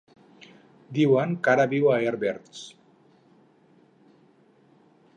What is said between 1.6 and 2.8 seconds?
viu a Herbers.